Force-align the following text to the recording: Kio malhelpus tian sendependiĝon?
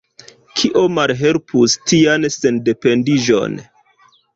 Kio 0.61 0.85
malhelpus 0.93 1.77
tian 1.93 2.29
sendependiĝon? 2.41 3.65